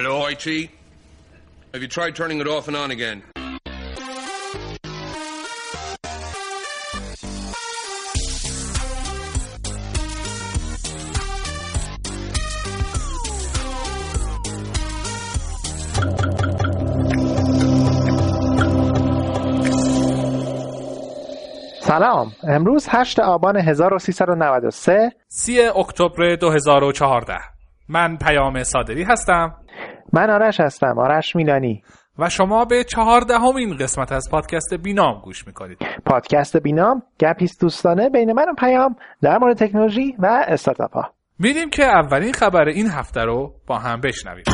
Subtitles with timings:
[0.00, 0.70] Hello, IT?
[1.74, 3.22] Have you tried turning it off and on again?
[21.80, 29.54] سلام امروز 8 آبان 1393 سی اکتبر 2014 من پیام صادری هستم
[30.12, 31.82] من آرش هستم آرش میلانی.
[32.18, 35.78] و شما به چهاردهمین قسمت از پادکست بینام گوش می‌کنید.
[36.06, 41.70] پادکست بینام گپیست دوستانه بین من و پیام در مورد تکنولوژی و استارتاپ ها میریم
[41.70, 44.44] که اولین خبر این هفته رو با هم بشنویم.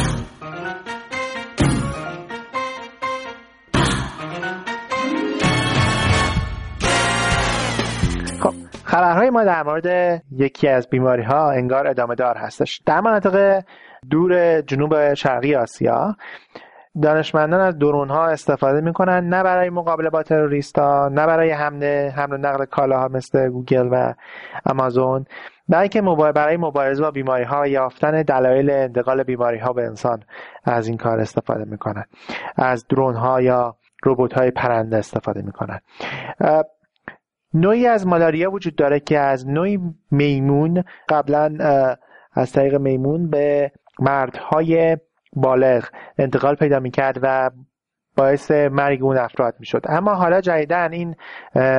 [8.43, 12.81] خب خبرهای ما در مورد یکی از بیماری ها انگار ادامه دار هستش.
[12.87, 13.63] در مناطق
[14.11, 16.17] دور جنوب شرقی آسیا.
[17.03, 22.37] دانشمندان از درون ها استفاده می‌کنن نه برای مقابله با تروریستا نه برای حمله حمل
[22.37, 24.15] نقل کالاها مثل گوگل و
[24.67, 25.25] آمازون
[25.69, 26.03] بلکه
[26.35, 30.23] برای مبارزه با بیماری ها و یافتن دلایل انتقال بیماری ها به انسان
[30.65, 32.05] از این کار استفاده می‌کنن.
[32.57, 35.81] از درون ها یا ربات های پرنده استفاده می‌کنن.
[37.55, 39.79] نوعی از مالاریا وجود داره که از نوعی
[40.11, 41.57] میمون قبلا
[42.33, 44.97] از طریق میمون به مردهای
[45.37, 47.51] بالغ انتقال پیدا می‌کرد و
[48.17, 49.83] باعث مرگ اون افراد می‌شد.
[49.89, 51.17] اما حالا جدیدن این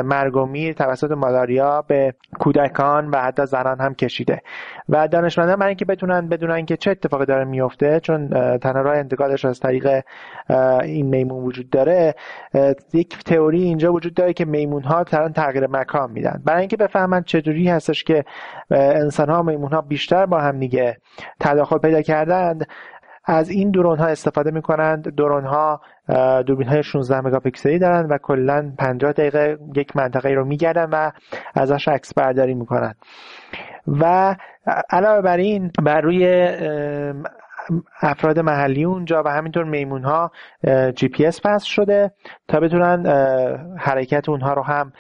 [0.04, 4.42] مرگ و میر توسط مالاریا به کودکان و حتی زنان هم کشیده.
[4.90, 9.46] و دانشمندان برای اینکه بتونن بدونن که چه اتفاقی داره میفته چون تنها راه انتقالش
[9.46, 10.04] از طریق
[10.84, 12.16] این میمون وجود داره
[12.94, 16.42] یک تئوری اینجا وجود داره که میمون ها تغییر مکان میدن.
[16.46, 18.26] برای اینکه بفهمن چجوری هستش که
[18.72, 20.98] انسان ها و میمون ها بیشتر با هم دیگه
[21.40, 22.68] تداخل پیدا کردند
[23.26, 25.82] از این درون ها استفاده می کنند درون ها
[26.42, 31.12] دوربین های 16 مگاپیکسلی دارند و کلا 50 دقیقه یک منطقه رو میگردن و
[31.56, 32.94] ازش عکس برداری می‌کنن
[33.88, 34.36] و
[34.90, 36.26] علاوه بر این بر روی
[38.02, 40.32] افراد محلی اونجا و همینطور میمون ها
[40.96, 42.12] جی پی اس پس شده
[42.48, 43.06] تا بتونن
[43.78, 44.92] حرکت اونها رو هم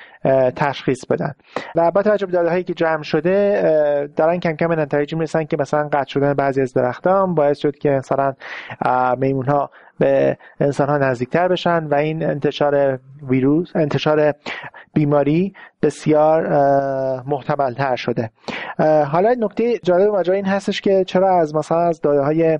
[0.55, 1.33] تشخیص بدن.
[1.75, 5.43] و با توجه به داده هایی که جمع شده دارن کم کم به نتایجی می‌رسن
[5.43, 8.33] که مثلا قطع شدن بعضی از درختان باعث شد که مثلا
[9.17, 9.69] میمون ها
[9.99, 14.33] به انسان ها نزدیکتر بشن و این انتشار ویروس انتشار
[14.93, 16.47] بیماری بسیار
[17.27, 18.29] محتمل تر شده.
[19.11, 22.59] حالا نکته جالب ماجرا این هستش که چرا از مثلا از داده های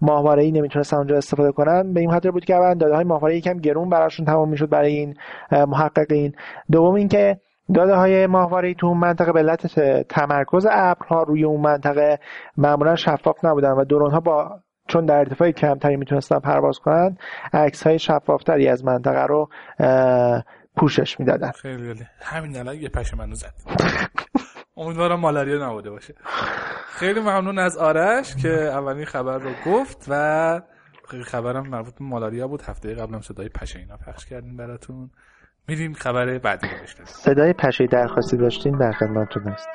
[0.00, 3.36] ماهواره ای نمی‌تونستن اونجا استفاده کنن؟ به این خاطر بود که اولا داده های ماهواره
[3.36, 5.14] یکم گرون براشون تمام می‌شد برای این
[5.50, 6.32] محققین
[6.70, 7.36] دوم اینکه
[7.74, 12.18] داده های ماهواره تو اون منطقه به علت تمرکز ابرها روی اون منطقه
[12.56, 14.60] معمولا شفاف نبودن و درون ها با
[14.92, 17.16] چون در ارتفاع کمتری می‌تونستن پرواز کنن
[17.52, 19.48] عکس های شفافتری از منطقه رو
[20.76, 21.50] پوشش می‌دادن.
[21.50, 22.06] خیلی عالی.
[22.20, 23.54] همین الان یه پشه منو زد.
[24.76, 26.14] امیدوارم مالاریا نبوده باشه.
[26.86, 30.60] خیلی ممنون از آرش که اولین خبر رو گفت و
[31.24, 32.62] خبرم مربوط به مالاریا بود.
[32.62, 35.10] هفته قبلم صدای پشه اینا پخش کردیم براتون.
[35.68, 37.06] میریم خبر بعدی رو بشنویم.
[37.06, 39.68] صدای پشه درخواستی داشتین در خدمتتون است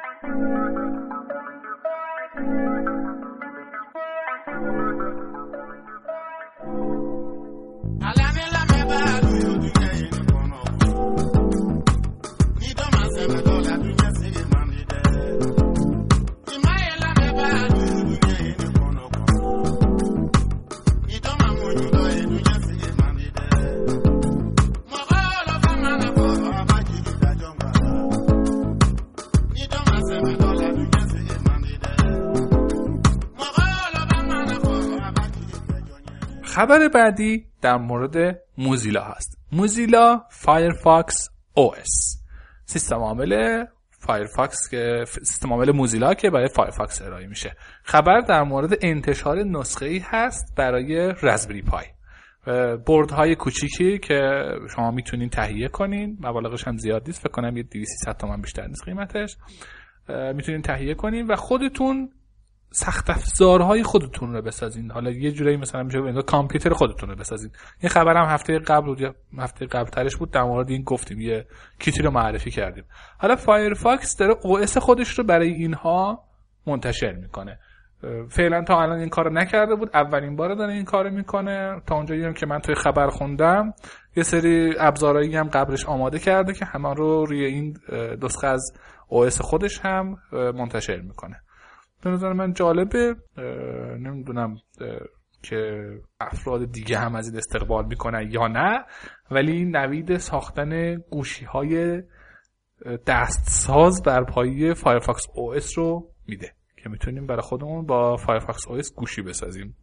[36.57, 39.39] خبر بعدی در مورد موزیلا هست.
[39.51, 42.23] موزیلا فایرفاکس OS
[42.65, 43.63] سیستم عامل
[43.99, 47.55] فایرفاکس که سیستم عامل موزیلا که برای فایرفاکس ارائه میشه.
[47.83, 51.85] خبر در مورد انتشار نسخه ای هست برای Raspberry Pi
[52.77, 54.43] بردهای کوچیکی که
[54.75, 56.17] شما می‌تونین تهیه کنین.
[56.21, 57.19] مبالغش هم زیاد نیست.
[57.19, 59.37] فکر کنم یه 200 تومن بیشتر نیست قیمتش.
[60.35, 62.09] می‌تونین تهیه کنین و خودتون
[62.71, 64.91] سخت افزارهای خودتون رو بسازین.
[64.91, 67.51] حالا یه جورایی مثلا میشه انگار کامپیوتر خودتون رو بسازین.
[67.81, 70.31] این خبر هم هفته قبل بود یا هفته قبل ترش بود.
[70.31, 71.21] در مورد این گفتیم.
[71.21, 71.45] یه
[71.79, 72.83] کیتی رو معرفی کردیم.
[73.17, 76.23] حالا فایرفاکس داره OS خودش رو برای اینها
[76.67, 77.59] منتشر می‌کنه.
[78.29, 79.89] فعلا تا الان این کارو نکرده بود.
[79.93, 81.81] اولین بار داره این کارو می‌کنه.
[81.87, 83.73] تا اونجایی هم که من توی خبر خوندم
[84.15, 87.77] یه سری ابزارهایی هم قبلش آماده کرده که همه رو روی این
[88.21, 88.71] نسخه از
[89.07, 91.41] OS خودش هم منتشر می‌کنه.
[92.07, 93.15] به نظر من جالبه.
[93.99, 94.55] نمی‌دونم
[95.43, 95.89] که
[96.19, 98.85] افراد دیگه هم از این استقبال می‌کنن یا نه.
[99.31, 102.03] ولی نوید ساختن گوشی های
[103.07, 106.51] دستساز بر پایه فایرفاکس OS رو میده
[106.83, 109.75] که می‌تونیم برای خودمون با فایرفاکس OS گوشی بسازیم.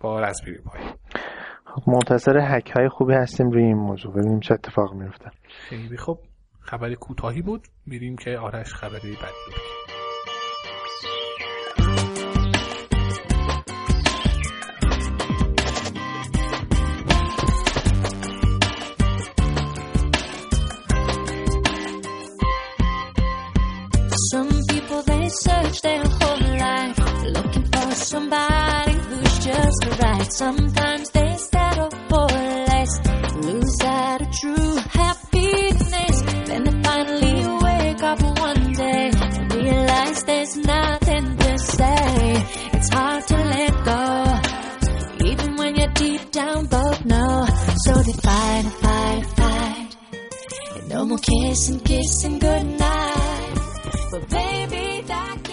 [0.00, 0.80] با Raspberry Pi
[1.64, 4.12] خب منتظر هک های خوبی هستیم روی این موضوع.
[4.12, 5.30] ببینیم چه اتفاق میفته
[5.68, 6.18] خیلی خب
[6.60, 7.62] خبری کوتاهی بود.
[7.86, 9.85] میریم که آرش خبری بعدی
[28.06, 30.32] somebody who's just right.
[30.32, 32.26] Sometimes they settle for
[32.70, 32.92] less,
[33.34, 36.22] lose out of true happiness.
[36.46, 42.46] Then they finally wake up one day and realize there's nothing to say.
[42.74, 47.46] It's hard to let go, even when you're deep down both know.
[47.84, 49.96] So they fight, fight, fight.
[50.76, 53.58] And no more kissing, kissing goodnight.
[54.12, 55.45] But baby, that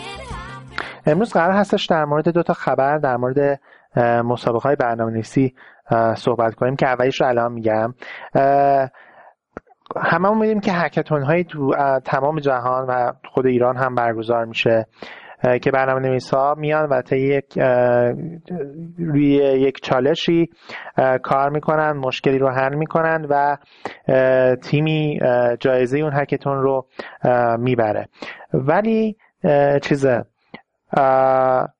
[1.05, 3.59] امروز قرار هستش در مورد دو تا خبر در مورد
[4.25, 5.55] مسابقه های برنامه نویسی
[6.15, 7.93] صحبت کنیم که اولیش رو الان میگم.
[9.97, 14.87] هممون میدیم که هکتون هایی تو تمام جهان و خود ایران هم برگزار میشه
[15.61, 17.59] که برنامه نویس ها میان و تا یک
[18.97, 20.49] روی یک چالشی
[21.23, 23.57] کار می‌کنن مشکلی رو حل می‌کنن و
[24.55, 25.19] تیمی
[25.59, 26.87] جایزه اون هکتون رو
[27.59, 28.07] می‌بره.
[28.53, 29.17] ولی
[29.81, 30.25] چیزه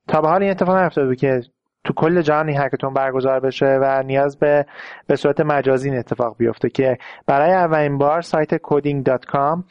[0.08, 1.42] تا به حال این اتفاق نیفتاده بود که
[1.84, 4.66] تو کل جهان این هکتون برگزار بشه و نیاز به
[5.08, 9.64] به صورت مجازی این اتفاق بیفته که برای اولین بار سایت coding.com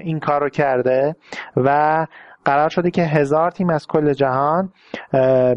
[0.00, 1.16] این کار رو کرده
[1.56, 2.06] و
[2.44, 4.72] قرار شده که هزار تیم از کل جهان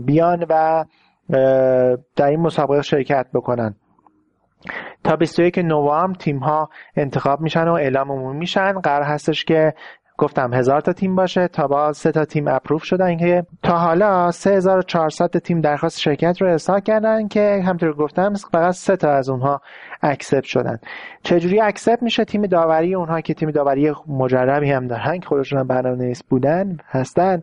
[0.05, 0.85] بیان و
[2.15, 3.75] در این مسابقه شرکت بکنن.
[5.03, 8.79] تا 21 نوامبر تیم ها انتخاب میشن و اعلام عمومی میشن.
[8.79, 9.73] قرار هستش که
[10.17, 14.31] گفتم هزار تا تیم باشه تا با سه تا تیم approve شدن که تا حالا
[14.31, 19.61] 3400 تیم درخواست شرکت رو ارسال کردن که همونطور گفتم فقط سه تا از اونها
[20.01, 20.77] accept شدن.
[21.23, 25.67] چجوری accept میشه؟ تیم داوری اونها که تیم داوری مجربی هم دارن که خودشون هم
[25.67, 27.41] برنامه بودن هستن.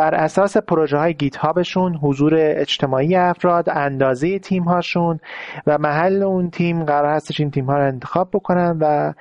[0.00, 5.20] بر اساس پروژه های GitHub شون حضور اجتماعی افراد اندازه تیم هاشون
[5.66, 9.12] و محل اون تیم قرار هستش این تیم ها رو انتخاب بکنن و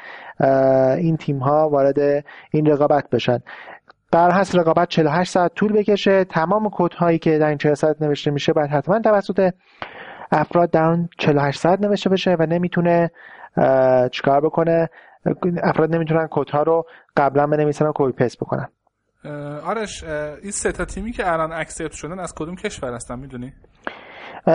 [0.98, 3.40] این تیم ها وارد این رقابت بشن.
[4.12, 6.24] قرار هست رقابت 48 ساعت طول بکشه.
[6.24, 9.54] تمام کد هایی که در این 40 ساعت نوشته میشه باید حتما توسط
[10.32, 13.12] افراد در اون 48 ساعت نوشته بشه و نمی‌تونه
[14.12, 14.90] چیکار بکنه؟
[15.64, 16.86] افراد نمی‌تونن کد ها رو
[17.18, 18.68] قبلا بنویسن و copy paste بکنن.
[19.64, 23.54] آرش این سه تا تیمی که الان accept شدن از کدوم کشور هستن؟ می‌دونی؟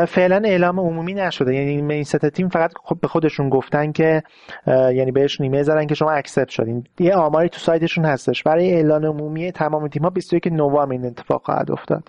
[0.08, 1.54] فعلا اعلام عمومی نشده.
[1.54, 4.22] یعنی این سه تیم فقط خب به خودشون گفتن که
[4.66, 6.84] یعنی بهش ایمیل زدن که شما accept شدین.
[6.98, 8.42] یه آماری تو سایتشون هستش.
[8.42, 12.08] برای اعلان عمومی تمام تیم ها 21 نوامبر این اتفاق خواهد افتاد.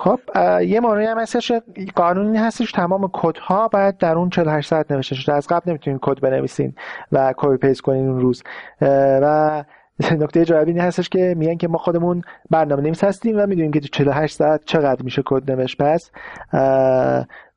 [0.00, 0.20] خب
[0.62, 1.52] یه مورد هم هستش.
[1.96, 2.72] قانونی هستش.
[2.72, 5.34] تمام کدها باید در اون 48 ساعت نوشته شده.
[5.34, 6.74] از قبل نمی‌تونین کد بنویسین
[7.12, 8.42] و copy paste کنین اون روز.
[9.22, 9.64] و
[10.00, 13.80] نکته جالبی این هستش که میگن که ما خودمون برنامه نویس هستیم و می‌دونیم که
[13.80, 15.82] تو 48 ساعت چقدر میشه کد نوشت.
[15.82, 16.10] پس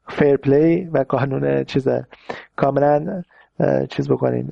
[0.08, 1.88] fair play و قانون چیز
[2.56, 3.24] کاملا
[3.90, 4.50] چیز بکنین.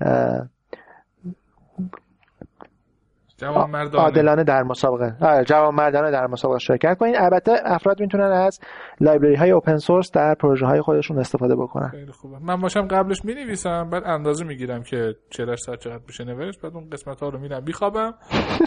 [3.39, 4.03] جوان مردانه.
[4.03, 5.15] عادلانه در مسابقه.
[5.21, 7.15] آره جوان مردانه در مسابقه شرکت کنین.
[7.17, 8.59] البته افراد می‌تونن از
[9.01, 11.87] library های open source در پروژه های خودشون استفاده بکنن.
[11.87, 12.37] خیلی خوبه.
[12.39, 16.75] من باشم قبلش می نویسم بعد اندازه می‌گیرم که 48 ساعت چقدر میشه نوشت بعد
[16.75, 17.63] اون قسمت ها رو میرم.
[17.63, 18.13] میخوابم.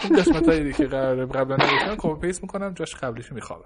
[0.09, 3.65] اون قسمت هایی که قرار قبلا نوشتم کپی پیست می‌کنم جاش قبلش میخوابم.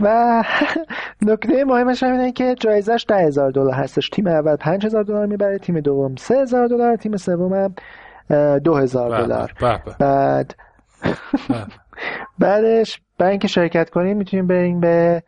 [0.00, 0.42] و
[1.22, 4.08] نکته مهمش هم اینه که جایزش ده هزار دلار هستش.
[4.08, 7.74] تیم اول پنج هزار دلار می‌بره تیم دوم سه هزار دلار تیم سوم هم
[8.64, 9.52] دو هزار دلار.
[9.98, 10.54] بعد
[12.38, 15.22] بعدش برای اینکه شرکت کنیم می‌تونیم بریم به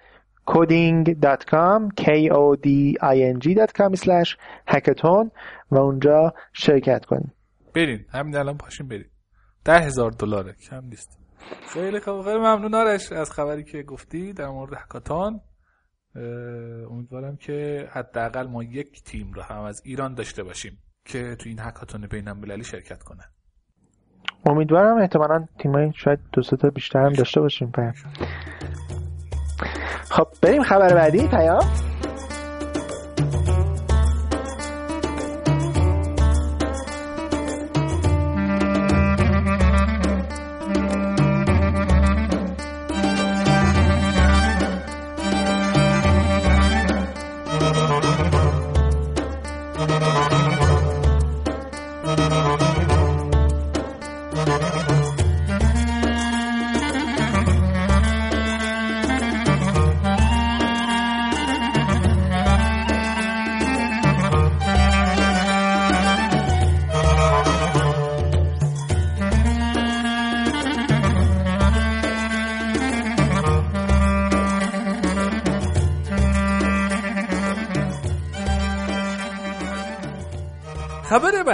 [0.46, 2.04] coding.com k
[2.40, 2.68] o d
[3.00, 4.30] i n g.com slash
[4.72, 5.30] hackathon
[5.70, 7.32] و اونجا شرکت کنیم.
[7.74, 9.10] بریم همین الان پاشیم بریم
[9.64, 10.52] ده هزار دلاره.
[10.52, 11.18] کم نیست.
[11.68, 15.40] خیلی خوب خیلی ممنون آرش از خبری که گفتی در مورد هکاتون
[16.90, 20.78] امیدوارم که حداقل ما یک تیم رو هم از ایران داشته باشیم.
[21.04, 23.24] که تو این هکاتون بین المللی شرکت کنن.
[24.46, 27.70] امیدوارم احتمالا تیمای شاید دو تا بیشتر هم داشته باشیم.
[27.70, 28.04] پس
[30.10, 31.89] خب بریم خبر بعدی پیام.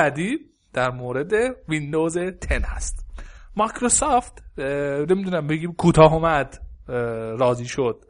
[0.06, 0.38] بعدی
[0.72, 1.32] در مورد
[1.68, 3.06] ویندوز 10 هست.
[3.56, 4.42] مایکروسافت
[5.08, 6.62] نمی‌دونم بگیم کوتاه اومد
[7.38, 8.04] راضی شد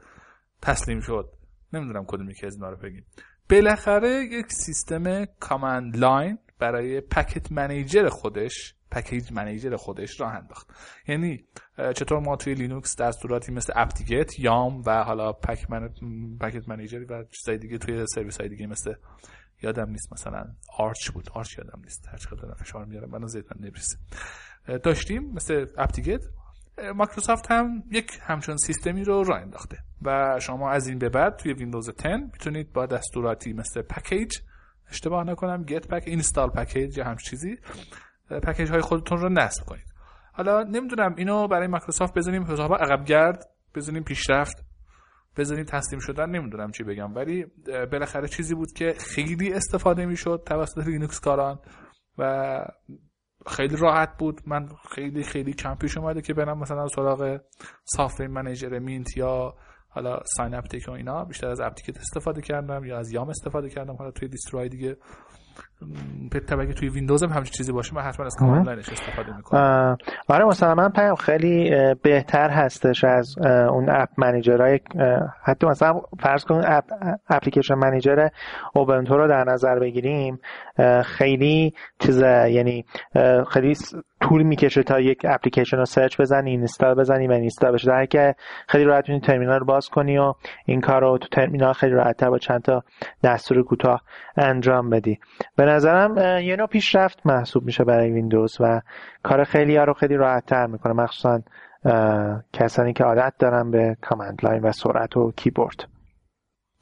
[0.63, 1.33] تسلیم شد.
[1.73, 3.07] نمی‌دونم کدوم یکی از اینا رو بگیم.
[3.51, 10.71] بالاخره یک سیستم command line برای package manager خودش package manager خودش راه انداخت.
[11.09, 11.45] یعنی
[11.95, 15.89] چطور ما توی لینوکس دستوراتی مثل apt-get yum و حالا pacman...
[16.41, 18.95] package manager و چیزای دیگه توی سرویس های دیگه مثل
[19.63, 20.45] یادم نیست مثلا
[20.79, 21.31] Arch بود.
[21.33, 22.09] Arch یادم نیست.
[22.09, 23.11] هر چقدر فشار میارم.
[23.11, 23.99] من ذهنم نمی‌رسه.
[24.83, 26.25] داشتیم مثل apt-get
[26.95, 31.53] مایکروسافت هم یک همچون سیستمی رو راه انداخته و شما از این به بعد توی
[31.53, 34.33] ویندوز 10 می‌تونید با دستوراتی مثل package
[34.91, 37.59] اشتباه نکنم get pack install package یا همچین چیزی
[38.43, 39.87] package های خودتون رو نصب کنید.
[40.33, 44.65] حالا نمی‌دونم اینو برای مایکروسافت بزنیم حساب عقب گرد بزنیم پیشرفت.
[45.37, 47.47] بزنیم تسلیم شدن نمی‌دونم چی بگم ولی
[47.93, 51.59] بالاخره چیزی بود که خیلی استفاده می‌شد توسط لینوکس کاران
[52.19, 52.65] و
[53.47, 54.41] خیلی راحت بود.
[54.47, 57.41] من خیلی خیلی کم پیش اومده که برم مثلا سراغ
[57.85, 59.55] soft manager Mint یا
[59.89, 61.25] حالا Synaptic و اینا.
[61.25, 63.97] بیشتر از apt-get استفاده کردم یا از yum استفاده کردم.
[63.97, 64.97] حالا توی distro های دیگه
[66.61, 69.97] اگه توی ویندوز هم همچین چیزی باشه من حتما از command line ش استفاده می‌کنم.
[70.29, 71.71] آره مثلا من پیام خیلی
[72.03, 73.39] بهتر هستش از
[73.71, 74.81] اون app manager های
[75.45, 76.85] حتی مثلا فرض کن app
[77.29, 78.29] application manager
[78.75, 80.39] اوبنتو رو در نظر بگیریم
[81.05, 82.85] خیلی چیز یعنی
[83.53, 83.75] خیلی
[84.29, 87.87] طول می‌کشه تا یک اپلیکیشن رو search بزنی install بزنی و install بشه.
[87.87, 88.35] در که
[88.69, 90.33] خیلی راحت می‌تونی ترمینال رو باز کنی و
[90.65, 92.83] این کار رو تو ترمینال خیلی راحت با چند تا
[93.25, 94.03] دستور کوتاه
[94.37, 95.19] انجام بدی.
[95.57, 98.81] به نظرم یه نوع پیشرفت محسوب میشه برای ویندوز و
[99.23, 100.93] کار خیلی ها رو خیلی راحت تر می‌کنه.
[100.93, 101.41] مخصوصا
[102.53, 105.85] کسانی که عادت دارن به command line و سرعت و کیبورد.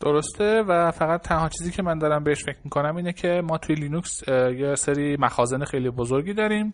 [0.00, 0.62] درسته.
[0.68, 4.28] و فقط تنها چیزی که من دارم بهش فکر می‌کنم اینه که ما توی لینوکس
[4.28, 6.72] یه سری مخازن خیلی بزرگی داریم.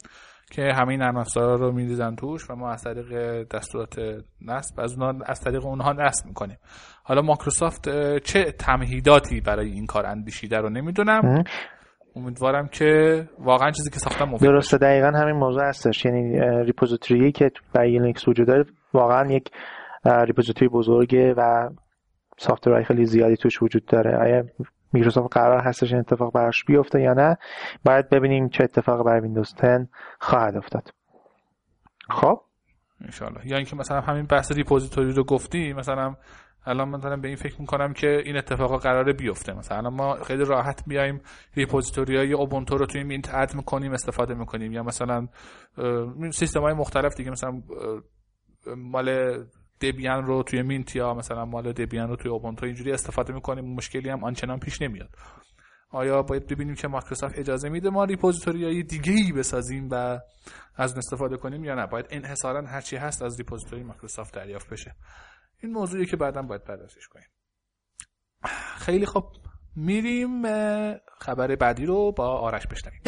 [0.51, 3.99] که همه نرم افزارا رو میریزن توش و ما از طریق دستورات
[4.43, 6.57] نصب از اونها از طریق اونها نصب می‌کنیم.
[7.05, 7.89] حالا مایکروسافت
[8.19, 11.45] چه تمهیداتی برای این کار اندیشیده رو نمی‌دونم.
[12.17, 16.05] امیدوارم که واقعا چیزی که ساختم مفید درسته دقیقا همین موضوع هستش.
[16.05, 18.65] یعنی repository که برای لینکس وجود داره
[18.95, 19.51] واقعا یک
[20.05, 21.71] repository بزرگه و
[22.39, 24.17] software های خیلی زیادی توش وجود داره.
[24.17, 24.45] آیا
[24.93, 27.37] میکروسافت قرار هستش این اتفاق براش بیفته یا نه.
[27.85, 29.89] باید ببینیم چه اتفاقی برای ویندوز 10
[30.21, 30.95] خواهد افتاد.
[32.11, 32.41] خب؟
[33.05, 36.15] انشالله یا اینکه مثلا همین بحث repository رو گفتی مثلا
[36.67, 39.53] الان مثلا به این فکر می‌کنم که این اتفاق قراره بیفته.
[39.53, 41.21] مثلا ما خیلی راحت بیایم
[41.55, 44.73] repository های اوبونتو رو توی مینت add می‌کنیم استفاده می‌کنیم.
[44.73, 45.29] یا مثلا
[46.33, 47.63] سیستم های مختلف دیگه مثلا
[48.77, 49.39] مال
[49.81, 54.09] دبیان رو توی مینت یا مثلا مال دبیان رو توی اوبونتو اینجوری استفاده می‌کنیم مشکلی
[54.09, 55.11] هم آنچنان پیش نمیاد.
[55.91, 60.21] آیا باید ببینیم که مایکروسافت اجازه میده ما repository های دیگه ای بسازیم و
[60.77, 64.95] از اون استفاده کنیم یا نه؟ باید انحصارا هرچی هست از repository مایکروسافت دریافت بشه.
[65.63, 67.27] این موضوعی که بعدا باید بررسیش کنیم.
[68.77, 69.25] خیلی خب
[69.77, 70.43] میریم
[71.19, 73.01] خبر بعدی رو با آرش بشنویم.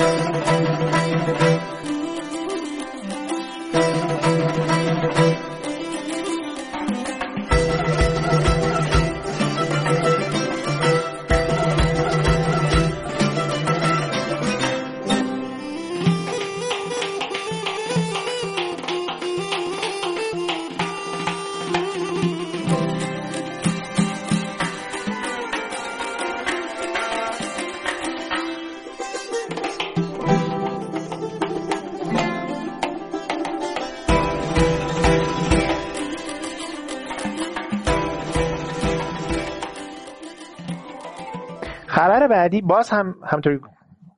[42.32, 43.60] بعدی باز هم همطوری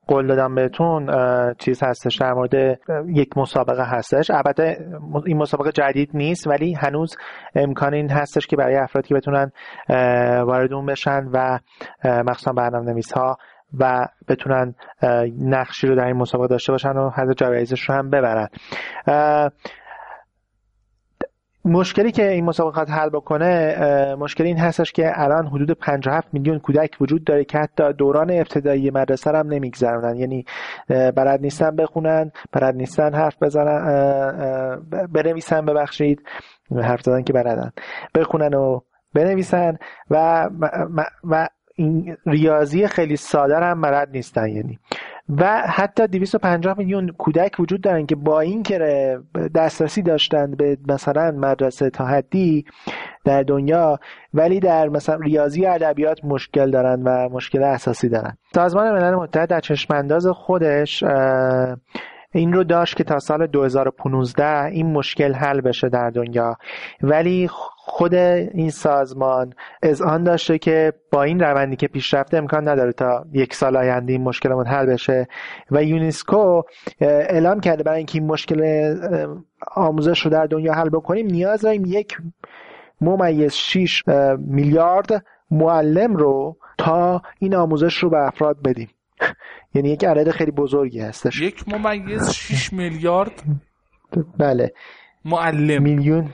[0.07, 1.09] قول دادم بهتون
[1.57, 4.31] چیز هستش در مورد یک مسابقه هستش.
[4.31, 4.77] البته
[5.25, 7.15] این مسابقه جدید نیست ولی هنوز
[7.55, 9.51] امکان این هستش که برای افرادی که بتونن
[10.43, 11.59] وارد اون بشن و
[12.05, 13.37] مخصوصا برنامه نویس ها
[13.79, 14.75] و بتونن
[15.39, 18.47] نقشی رو در این مسابقه داشته باشن و حتی جایزش رو هم ببرن.
[21.65, 26.91] مشکلی که این مسابقات حل بکنه مشکلی این هستش که الان حدود 57 میلیون کودک
[27.01, 30.15] وجود داره که حتی دوران ابتدایی مدرسه هم نمیگذرونن.
[30.15, 30.45] یعنی
[30.89, 34.81] بلد نیستن بخونن بلد نیستن حرف بزنن
[35.13, 36.21] بنویسن ببخشید
[36.81, 37.71] حرف زدن که بلدن.
[38.15, 38.79] بخونن و
[39.13, 39.77] بنویسن
[40.09, 40.49] و
[41.23, 44.47] و این ریاضی خیلی ساده هم بلد نیستن.
[44.47, 44.79] یعنی
[45.29, 48.79] و حتی 250 میلیون کودک وجود دارن که با این که
[49.55, 52.65] دسترسی داشتند به مثلا مدرسه تا حدی
[53.25, 53.99] در دنیا
[54.33, 58.37] ولی در مثلا ریاضی و ادبیات مشکل دارن و مشکل اساسی دارن.
[58.55, 61.03] سازمان ملل متحد در چشمانداز خودش
[62.31, 66.57] این رو داشت که تا سال 2015 این مشکل حل بشه در دنیا.
[67.01, 67.49] ولی
[67.87, 73.25] خود این سازمان از آن داشته که با این روندی که پیشرفته امکان نداره تا
[73.33, 75.27] یک سال آینده این مشکلمون حل بشه.
[75.71, 76.61] و یونسکو
[76.99, 78.95] اعلام کرده برای اینکه این مشکل
[79.75, 82.17] آموزش رو در دنیا حل بکنیم نیاز داریم یک
[83.01, 84.03] ممیز 6
[84.37, 88.89] میلیارد معلم رو تا این آموزش رو به افراد بدیم.
[89.73, 91.41] یعنی یک عدد خیلی بزرگی هستش.
[91.41, 93.43] یک ممیز 6 میلیارد
[94.37, 94.73] بله.
[95.25, 95.83] معلم.
[95.83, 96.29] میلیون.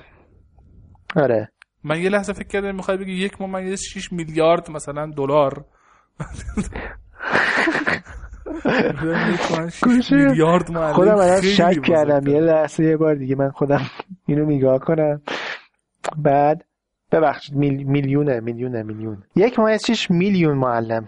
[1.16, 1.52] آره.
[1.84, 5.66] من یه لحظه فکر کردم می‌خوای بگی یک ممیز 6 میلیارد مثلا دلار.
[10.12, 12.32] میلیارد خودم الان شک کردم.
[12.32, 13.82] یه لحظه یه بار دیگه من خودم
[14.28, 15.22] اینو نگاه کنم.
[16.18, 16.66] بعد
[17.12, 19.24] ببخشید میل، میلیونه میلیونه میلیون.
[19.36, 21.06] یک ممیز شیش میلیون معلم.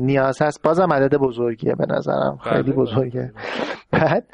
[0.00, 0.62] نیاز هست.
[0.62, 2.38] بازم عدد بزرگیه به نظرم.
[2.44, 3.32] خیلی بله، بزرگه.
[3.90, 4.00] بله.
[4.00, 4.26] بعد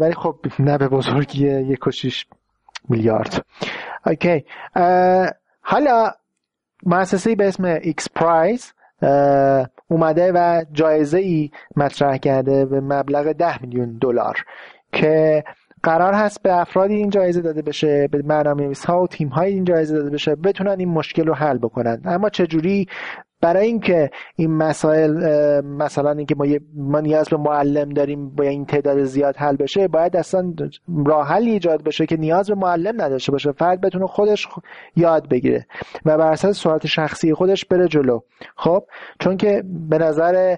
[0.00, 2.26] ولی خب نه به بزرگیه یک و شیش
[2.88, 3.44] میلیارد.
[4.06, 4.44] اوکی
[5.60, 6.10] حالا
[6.86, 8.72] مؤسسه به اسم XPRIZE
[9.88, 14.44] اومده و جایزه ای مطرح کرده به مبلغ ده میلیون دلار
[14.92, 15.44] که
[15.82, 19.64] قرار هست به افرادی این جایزه داده بشه به برنامه ها و تیم های این
[19.64, 22.00] جایزه داده بشه بتونن این مشکل رو حل بکنن.
[22.04, 22.86] اما چجوری
[23.40, 25.10] برای اینکه این مسائل
[25.60, 30.16] مثلا اینکه ما, ما نیاز به معلم داریم با این تعداد زیاد حل بشه باید
[30.16, 30.54] اصلا
[31.06, 33.52] راه حلی ایجاد بشه که نیاز به معلم نداشته باشه.
[33.52, 34.48] فرد بتونه خودش
[34.96, 35.66] یاد بگیره
[36.04, 38.20] و بر اساس سرعت شخصی خودش بره جلو.
[38.56, 38.84] خب
[39.18, 40.56] چون که به نظر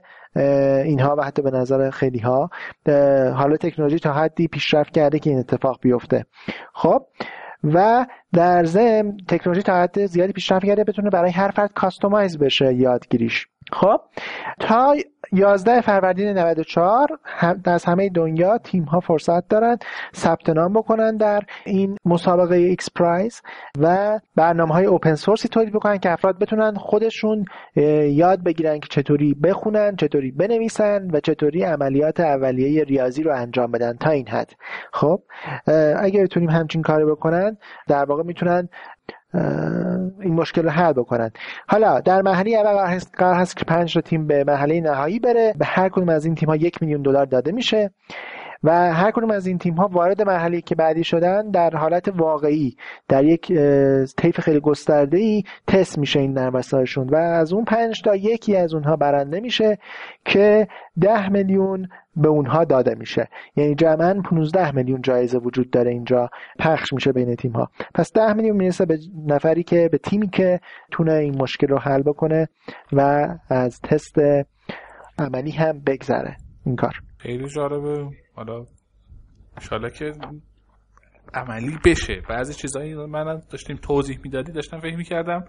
[0.85, 2.51] اینها و حتی به نظر خیلی ها
[3.35, 6.25] حالا تکنولوژی تا حدی پیشرفت کرده که این اتفاق بیفته.
[6.75, 7.07] خب
[7.65, 12.75] و در ضمن تکنولوژی تا حد زیادی پیشرفت کرده بتونه برای هر فرد customize بشه
[12.75, 13.47] یادگیریش.
[13.73, 14.01] خب
[14.61, 14.97] تا
[15.33, 17.19] 11 فروردین 94
[17.65, 19.79] از همه دنیا تیم ها فرصت دارن
[20.17, 23.43] ثبت نام بکنن در این مسابقه XPRIZE
[23.79, 27.45] و برنامه های open source ی تولید بکنن که افراد بتونن خودشون
[28.07, 33.97] یاد بگیرن که چطوری بخونن چطوری بنویسن و چطوری عملیات اولیه ریاضی رو انجام بدن
[33.97, 34.53] تا این حد.
[34.93, 35.23] خب
[35.97, 37.57] اگر بتونیم همچین کاری بکنن
[37.89, 38.69] در واقع می‌تونن
[40.21, 41.31] این مشکل رو حل بکنن.
[41.69, 45.55] حالا در مرحله اول قرار هست که پنج تا تیم به مرحله نهایی بره.
[45.59, 47.91] به هر کدوم از این تیم ها یک میلیون دلار داده میشه.
[48.65, 52.77] و هر کدوم از این تیم ها وارد مرحله که بعدی شدن در حالت واقعی
[53.09, 53.53] در یک
[54.17, 56.61] طیف خیلی گسترده ای تست میشه این نرم
[56.97, 59.79] و از اون پنج تا یکی از اونها برنده میشه
[60.25, 60.69] که
[61.01, 63.29] ده میلیون به اونها داده میشه.
[63.57, 68.33] یعنی جمعا 15 میلیون جایزه وجود داره اینجا پخش میشه بین تیم ها پس 10
[68.33, 72.49] میلیون می‌رسه به نفری که به تیمی که تونه این مشکل رو حل بکنه
[72.93, 74.17] و از تست
[75.19, 76.37] عملی هم بگذره.
[76.67, 76.95] این کار.
[77.19, 78.22] خیلی جالبه.
[78.35, 78.67] حالا
[79.57, 80.13] انشالله که
[81.35, 82.23] عملی بشه.
[82.29, 85.45] بعضی چیزایی من داشتیم توضیح می‌دادی داشتم فکر می‌کردم.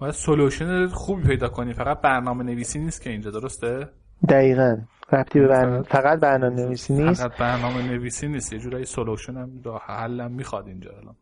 [0.00, 1.74] باید solution خوبی پیدا کنی.
[1.74, 3.88] فقط برنامه نویسی نیست که اینجا درسته؟
[4.28, 4.76] دقیقا.
[5.12, 8.52] ربطی به برنامه فقط برنامه نویسی نیست فقط برنامه نویسی نیست.
[8.52, 11.16] یه جورایی solution هم راه حل می‌خواد اینجا الان.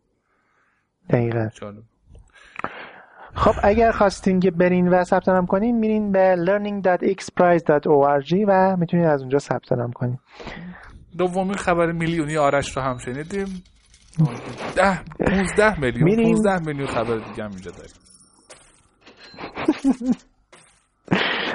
[1.11, 1.49] دقیقا.
[3.35, 9.21] خب اگر خواستین که برین و ثبت نام کنین میرین به learning.xprize.org و می‌تونین از
[9.21, 10.19] اونجا ثبت نام کنین.
[11.19, 13.65] دومین خبر میلیونی آرش رو هم شنیدیم.
[14.77, 17.95] ده 15 میلیون 15 میلیون خبر دیگه هم اینجا داریم.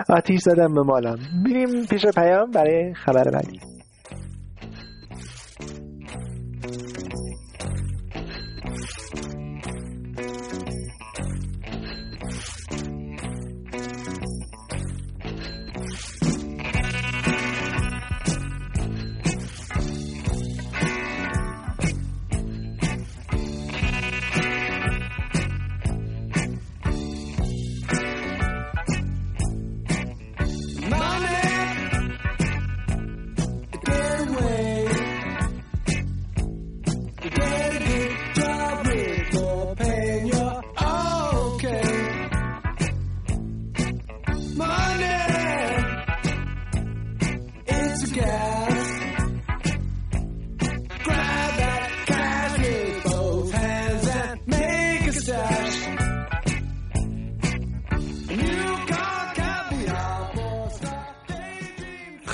[0.09, 3.59] آتیش زدم به مالم بریم پیش پیام برای خبر بعدی.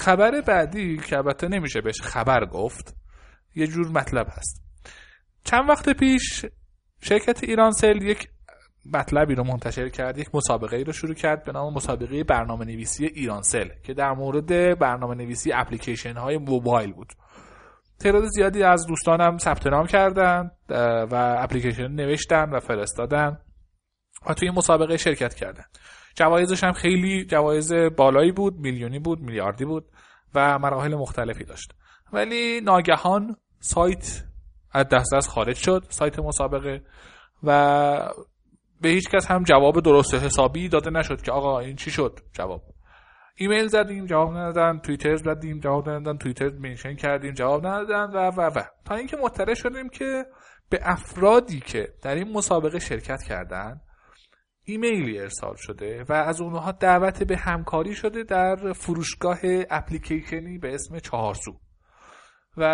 [0.08, 2.96] خبر بعدی که البته نمیشه بهش خبر گفت
[3.56, 4.64] یه جور مطلب هست.
[5.44, 6.46] چند وقت پیش
[7.02, 8.30] شرکت ایرانسل یک
[8.94, 13.06] مطلبی رو منتشر کرد یک مسابقه ای رو شروع کرد به نام مسابقه برنامه نویسی
[13.06, 17.14] ایرانسل که در مورد برنامه نویسی اپلیکیشن های موبایل بود.
[18.00, 20.52] تعداد زیادی از دوستانم ثبت نام کردن
[21.12, 23.38] و اپلیکیشن نوشتن و فرستادن
[24.30, 25.64] و توی مسابقه شرکت کردن.
[26.16, 29.86] جوایزش هم خیلی جوایز بالایی بود میلیونی بود میلیاردی بود.
[30.36, 31.74] و مراحل مختلفی داشت.
[32.14, 34.24] ولی ناگهان سایت
[34.72, 36.82] از دسترس خارج شد سایت مسابقه
[37.44, 38.14] و
[38.82, 42.62] به هیچ کس هم جواب درست حسابی داده نشد که آقا این چی شد؟ جواب.
[43.36, 48.42] ایمیل زدیم جواب ندادن توییتر زدیم جواب ندادن توییتر منشن کردیم جواب ندادن و و
[48.42, 48.64] و.
[48.86, 50.26] تا اینکه مطلع شدیم که
[50.70, 53.82] به افرادی که در این مسابقه شرکت کردن
[54.70, 61.00] ایمیلی ارسال شده و از اونها دعوت به همکاری شده در فروشگاه اپلیکیشنی به اسم
[61.00, 61.60] چهارسو.
[62.58, 62.66] و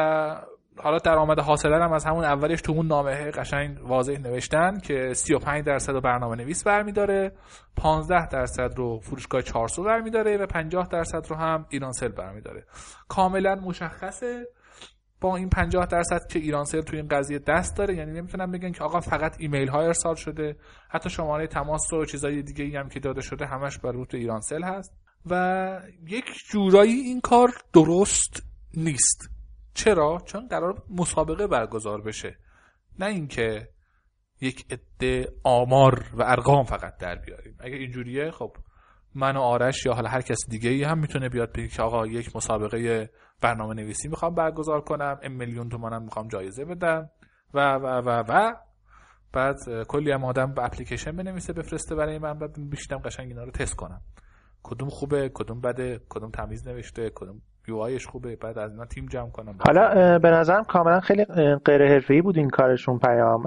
[0.78, 5.66] حالا درآمد حاصله هم از همون اولش تو اون نامه قشنگ واضح نوشتن که 35
[5.66, 7.32] درصد رو برنامه نویس برمیداره
[7.76, 12.66] 15 درصد رو فروشگاه چارسو برمیداره و 50 درصد رو هم ایرانسل برمیداره.
[13.08, 14.48] کاملا مشخصه.
[15.24, 18.84] با این 50 درصد که ایرانسل تو این قضیه دست داره یعنی نمی‌تونن بگن که
[18.84, 20.56] آقا فقط ایمیل ها ارسال شده
[20.90, 24.64] حتی شماره تماس و چیزای دیگه ای هم که داده شده همش بر روت ایرانسل
[24.64, 24.94] هست.
[25.26, 29.30] و یک جورایی این کار درست نیست.
[29.74, 32.38] چرا؟ چون قرار مسابقه برگزار بشه.
[33.00, 33.70] نه اینکه
[34.42, 37.58] یک عده آمار و ارقام فقط در بیاریم.
[37.60, 38.56] اگه اینجوریه خب
[39.16, 42.08] من و آرش یا حالا هر کس دیگه ای هم می‌تونه بیاد بگه که آقا
[42.08, 43.10] یک مسابقه
[43.44, 47.10] برنامه نویسی می‌خوام برگزار کنم این میلیون تومانم می‌خوام جایزه بدم
[47.54, 48.54] و و و و.
[49.34, 53.52] بعد کلی هم آدم به اپلیکیشن بنویسه بفرسته برای من بعد بیشتم قشنگ اینا رو
[53.52, 54.02] تست کنم.
[54.64, 59.30] کدوم خوبه کدوم بده کدوم تمیز نوشته کدوم یو خوبه بعد از اینا تیم جمع
[59.30, 59.58] کنم.
[59.68, 61.26] حالا به نظرم کاملا خیلی
[61.66, 63.44] غیر حرفه‌ای بود این کارشون پیام.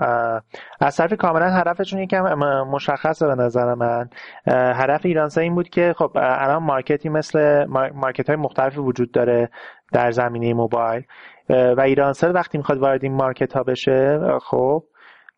[0.80, 2.22] از طرف کاملا هدفشون یکم
[2.70, 4.08] مشخصه به نظر من.
[4.46, 9.50] هدف ایرانسا این بود که خب الان مارکتی مثل مارکت های مختلفی وجود داره.
[9.92, 11.02] در زمینه موبایل.
[11.48, 14.84] و ایرانسل وقتی می‌خواد وارد این market ها بشه خب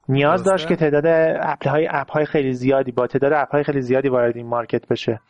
[0.08, 1.06] نیاز داشت که تعداد
[1.40, 4.88] اپ های اپ های خیلی زیادی با تعداد اپ های خیلی زیادی وارد این market
[4.88, 5.20] بشه.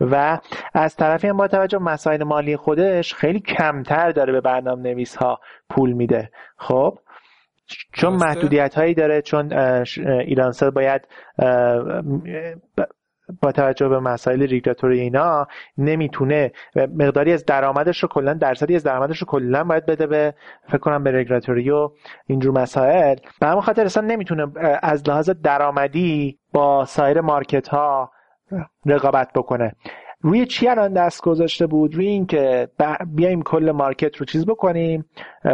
[0.00, 0.38] و
[0.74, 5.40] از طرفی هم با توجه مسائل مالی خودش خیلی کمتر داره به برنامه نویس ها
[5.70, 6.30] پول میده.
[6.56, 6.98] خب
[7.92, 9.52] چون محدودیت هایی داره چون
[10.26, 11.08] ایرانسل باید
[13.42, 15.46] با توجه به مسائل ریگولاتوری اینا
[15.78, 20.34] نمی‌تونه مقداری از درآمدش رو کلا درصدی از درآمدش رو کلا باید بده به
[20.68, 21.90] فکر کنم به ریگولاتوری و
[22.26, 23.16] اینجور مسائل.
[23.40, 24.46] به همون خاطر اصلا نمی‌تونه
[24.82, 28.12] از لحاظ درآمدی با سایر market ها
[28.86, 29.72] رقابت بکنه.
[30.20, 32.68] روی چی الان دست گذاشته بود؟ روی اینکه
[33.06, 35.04] بیایم کل market رو چیز بکنیم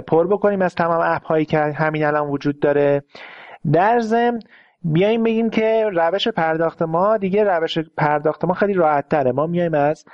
[0.07, 3.03] پر بکنیم از تمام اپ هایی که همین الان وجود داره.
[3.73, 4.41] در ضمن
[4.85, 9.75] بیایم بگیم که روش پرداخت ما دیگه روش پرداخت ما خیلی راحت تره ما میایم
[9.75, 10.05] از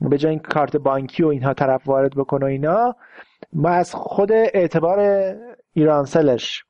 [0.00, 2.96] به جای این کارت بانکی و اینها طرف وارد بکنه و اینا
[3.52, 5.00] ما از خود اعتبار
[5.72, 6.64] ایرانسلش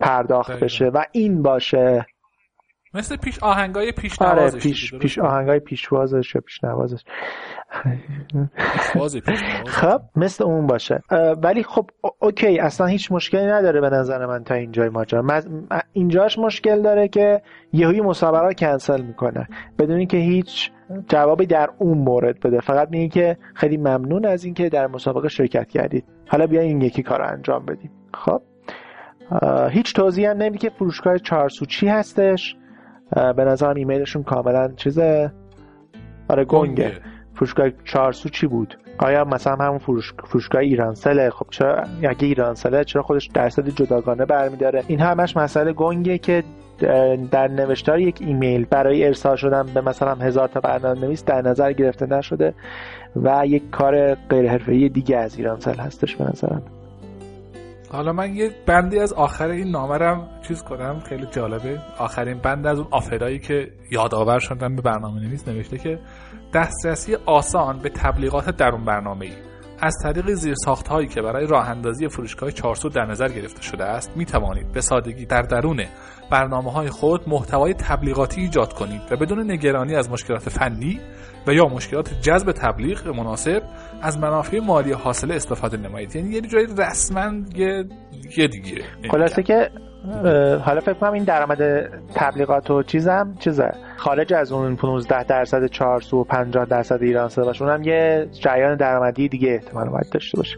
[0.00, 2.06] پرداخت بشه و این باشه.
[2.96, 7.04] مثل پیش آهنگای پیش آره پیش, پیش آهنگای پیشوازش یا پیش نوازش.
[9.66, 11.02] خب مثل اون باشه.
[11.42, 15.42] ولی خب اوکی اصلا هیچ مشکلی نداره به نظر من تا اینجای ماجرا.
[15.92, 19.48] اینجاش مشکل داره که یهوی مسابقه کنسل می‌کنه.
[19.78, 20.70] بدون اینکه هیچ
[21.08, 22.60] جوابی در اون مورد بده.
[22.60, 26.04] فقط میگه که خیلی ممنون از اینکه در مسابقه شرکت کردید.
[26.28, 27.90] حالا بیا این یکی کار انجام بدیم.
[28.14, 28.42] خب
[29.70, 32.56] هیچ توضیح هم نمیده که فروشگاه چارسو چی هستش.
[33.10, 35.32] به نظرم ایمیلشون کاملا چیزه.
[36.28, 36.92] آره گنگه.
[37.34, 40.14] فروشگاه چارسو چی بود؟ آیا مثلا همون فروش...
[40.24, 46.18] فروشگاه ایرانسله خب چرا اگه ایرانسله چرا خودش درصد جداگانه برمیداره؟ این همش مسئله گنگه
[46.18, 46.44] که
[47.30, 51.72] در نوشتار یک ایمیل برای ارسال شدن به مثلا هزار تا برنامه نویس در نظر
[51.72, 52.54] گرفته نشده
[53.16, 56.62] و یک کار غیر حرفه‌ای دیگه از ایرانسل هستش به نظرم.
[57.90, 61.78] حالا من یه بندی از آخر این نامرم چیز کنم خیلی جالبه.
[61.98, 65.98] آخرین بند از اون آفرایی که یادآور شدن به برنامه نویس نوشته که
[66.54, 69.32] دسترسی آسان به تبلیغات درون برنامه ای
[69.80, 74.16] از طریق زیرساخت هایی که برای راه اندازی فروشگاه 400 در نظر گرفته شده است
[74.16, 75.84] می توانید به سادگی در درون
[76.30, 81.00] برنامه های خود محتوای تبلیغاتی ایجاد کنید و بدون نگرانی از مشکلات فنی
[81.46, 83.62] و یا مشکلات جذب تبلیغ مناسب
[84.02, 86.16] از منافع مالی حاصل استفاده نمایید.
[86.16, 87.84] یعنی یه جایی رسما یه,
[88.48, 88.84] دیگه.
[89.10, 89.70] خلاصه که
[90.64, 91.58] حالا فکر کنم این درآمد
[92.14, 93.70] تبلیغات و چیزم چیزه.
[93.96, 97.64] خارج از اون 15 درصد چارسو و 50 درصد ایران صدا باشه.
[97.64, 100.56] اونم یه جریان درآمدی دیگه احتمال باید داشته باشه.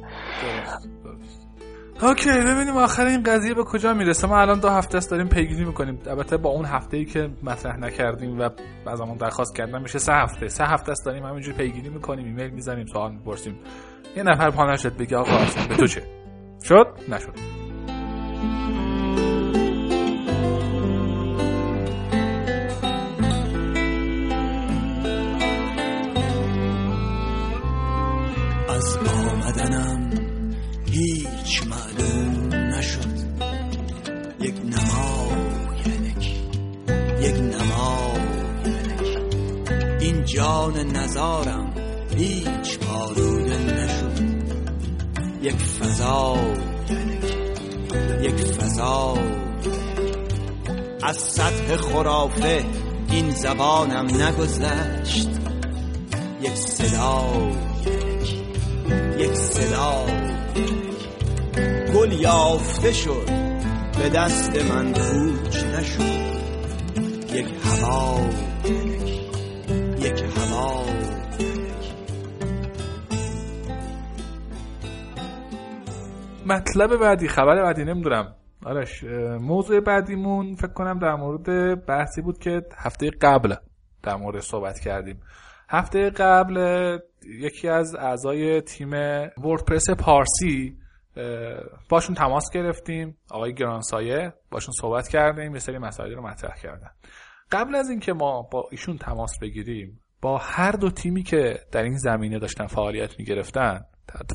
[2.02, 4.28] اوکی ببینیم آخر این قضیه به کجا می‌رسه.
[4.28, 5.98] ما الان دو هفته است داریم پیگیری می‌کنیم.
[6.06, 8.48] البته با اون هفته ای که مطرح نکردیم و
[8.86, 10.48] از همون درخواست کردن میشه سه هفته.
[10.48, 13.58] سه هفته است داریم همینجوری پیگیری می‌کنیم ایمیل می‌زنیم سوال می‌پرسیم.
[14.16, 16.02] یه نفر پا نشد بگه آقا اصلا به تو چه؟
[16.62, 17.57] شد؟ نشد.
[40.68, 41.74] جان نزارم
[42.16, 44.12] هیچ آلوده نشد.
[45.42, 46.36] یک فضا
[48.22, 49.18] یک فضا
[51.02, 52.64] از سطح خرافه
[53.10, 55.28] این زبانم نگذشت.
[56.42, 57.50] یک صدا
[59.18, 60.06] یک صدا
[61.94, 63.28] گل یافته شد
[63.98, 66.28] به دست من کوچ نشد.
[67.34, 68.47] یک هوا
[76.48, 78.34] مطلب بعدی خبر بعدی نمی‌دونم.
[78.66, 79.04] آرش
[79.40, 81.46] موضوع بعدیمون فکر کنم در مورد
[81.86, 83.54] بحثی بود که هفته قبل
[84.02, 85.20] در مورد صحبت کردیم.
[85.70, 86.56] هفته قبل
[87.40, 88.90] یکی از اعضای تیم
[89.38, 90.76] وردپرس پارسی
[91.88, 93.16] باشون تماس گرفتیم.
[93.30, 96.90] آقای گرانسایه باشون صحبت کردیم یه سری مسائلی رو مطرح کردن.
[97.52, 101.96] قبل از اینکه ما با ایشون تماس بگیریم با هر دو تیمی که در این
[101.96, 103.80] زمینه داشتن فعالیت می‌گرفتن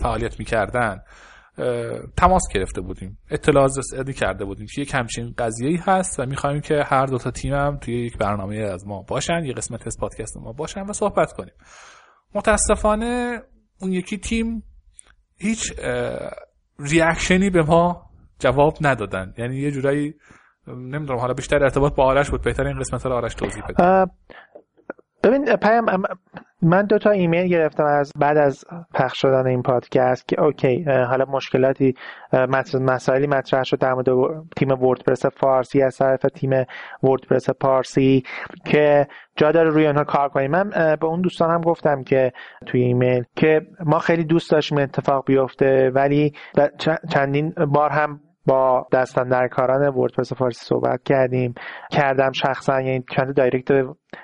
[0.02, 1.02] فعالیت می‌کردن
[2.18, 3.18] تماس گرفته بودیم.
[3.30, 7.32] اطلاع رسانی کرده بودیم که یک همچین قضیه هست و می‌خوایم که هر دو تا
[7.32, 10.94] تیم هم توی یک برنامه از ما باشن یه قسمت از پادکست ما باشن و
[10.94, 11.54] صحبت کنیم.
[12.36, 13.42] متاسفانه
[13.82, 14.64] اون یکی تیم
[15.38, 15.74] هیچ
[16.80, 19.34] ریاکشنی به ما جواب ندادن.
[19.38, 20.14] یعنی یه جورایی
[20.68, 22.42] نمی‌دونم حالا بیشتر ارتباط با آرش بود.
[22.42, 24.06] بهتر این قسمت رو آرش توضیح بده.
[25.24, 25.86] ببین پیام
[26.64, 31.26] من دو تا ایمیل گرفتم از بعد از پخش شدن این پادکست که اوکی حالا
[31.26, 31.94] مشکلاتی
[32.82, 34.08] مسائلی مطرح شد در مورد
[34.58, 36.66] تیم وردپرس فارسی از طرف تیم
[37.04, 38.24] وردپرس پارسی
[38.66, 40.52] که جا داره روی آنها کار کنیم.
[40.52, 42.34] من به اون دوستانم گفتم که
[42.66, 46.34] توی ایمیل که ما خیلی دوست داشتیم اتفاق بیفته ولی
[47.10, 48.88] چندین بار هم با
[49.52, 51.54] کاران وردپرس فارسی صحبت کردیم.
[51.92, 53.72] کردم شخصا یعنی چند دایرکت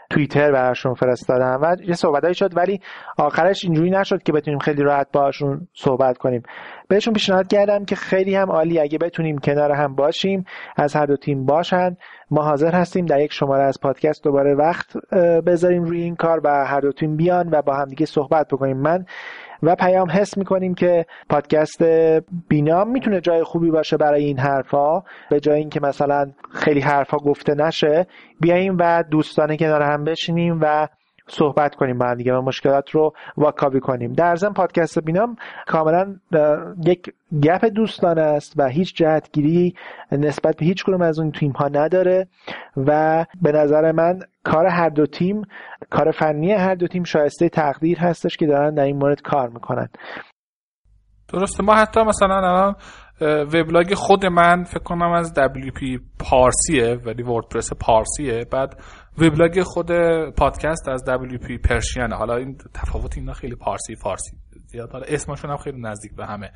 [0.10, 2.80] توییتر براشون فرستادم و یه صحبتایی شد ولی
[3.18, 6.44] آخرش اینجوری نشد که بتونیم خیلی راحت باشون صحبت کنیم.
[6.88, 10.46] بهشون پیشنهاد کردم که خیلی هم عالی اگه بتونیم کنار هم باشیم
[10.78, 11.98] از هر دو تیم باشن.
[12.32, 14.98] ما حاضر هستیم در یک شماره از پادکست دوباره وقت
[15.48, 18.78] بذاریم روی این کار و هر دو تیم بیان و با هم دیگه صحبت بکنیم.
[18.78, 19.06] من
[19.64, 21.84] و پیام حس می‌کنیم که پادکست
[22.50, 25.04] بینام می‌تونه جای خوبی باشه برای این حرفا.
[25.30, 28.08] به جای اینکه مثلا خیلی حرفا گفته نشه
[28.40, 30.88] بیاییم و دوستانه کنار هم بشینیم و
[31.30, 34.14] صحبت کنیم با دیگه و مشکلات رو واکاوی کنیم.
[34.14, 35.36] در ضمن پادکست بینام
[35.68, 36.16] کاملا
[36.86, 37.14] یک
[37.44, 39.76] گپ دوستانه است و هیچ جهتگیری
[40.12, 42.28] نسبت به هیچ کدوم از اون تیم ها نداره
[42.78, 45.42] و به نظر من کار هر دو تیم
[45.90, 49.90] کار فنی هر دو تیم شایسته تقدیر هستش که دارن در این مورد کار می‌کنن.
[51.34, 51.64] درسته.
[51.64, 52.76] ما حتی مثلا الان
[53.46, 58.46] وبلاگ خود من فکر کنم از WP پارسیه ولی وردپرس پارسیه.
[58.52, 58.76] بعد
[59.22, 59.92] وبلاگ خود
[60.30, 64.92] پادکست از WP پرشینه حالا این تفاوت اینا خیلی پارسی فارسی زیاد.
[64.92, 66.52] حالا اسمشون هم خیلی نزدیک به همه.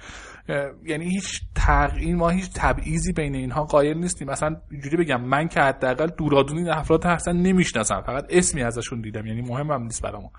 [0.83, 4.29] یعنی هیچ تغییر ما هیچ تبعیضی بین اینها قائل نیستیم.
[4.29, 8.01] مثلا اینجوری بگم من که حداقل دورادون این افراد اصلا نمی‌شناسم.
[8.01, 9.25] فقط اسمی ازشون دیدم.
[9.25, 10.29] یعنی مهمم نیست برامون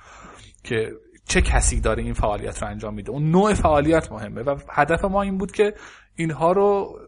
[0.65, 0.93] که
[1.29, 3.11] چه کسی داره این فعالیت رو انجام میده.
[3.11, 5.75] اون نوع فعالیت مهمه و هدف ما این بود که
[6.17, 6.99] اینها رو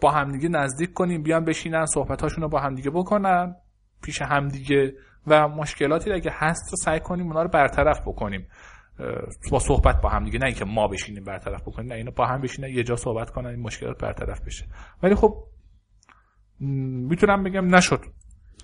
[0.00, 3.56] با همدیگه نزدیک کنیم بیان بشینن صحبتاشون رو با همدیگه بکنن.
[4.02, 4.92] پیش همدیگه
[5.26, 8.46] و مشکلاتی اگه هست رو سعی کنیم اونا رو برطرف بکنیم.
[9.50, 12.40] با صحبت با هم دیگه نه اینکه ما بشینیم برطرف بکنیم نه اینا با هم
[12.40, 14.64] بشینن یه جا صحبت کنن این مشکلات برطرف بشه.
[15.02, 15.34] ولی خب
[16.60, 18.00] می‌تونم بگم نشد.